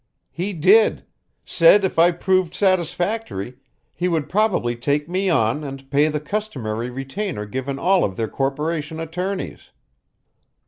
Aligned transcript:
"He 0.31 0.53
did. 0.53 1.05
Said 1.45 1.85
if 1.85 1.99
I 1.99 2.09
proved 2.11 2.55
satisfactory, 2.55 3.57
he 3.95 4.07
would 4.07 4.29
probably 4.29 4.75
take 4.75 5.07
me 5.07 5.29
on 5.29 5.63
and 5.63 5.91
pay 5.91 6.07
the 6.07 6.19
customary 6.19 6.89
retainer 6.89 7.45
given 7.45 7.77
all 7.77 8.03
of 8.03 8.15
their 8.17 8.27
corporation 8.27 8.99
attorneys." 8.99 9.69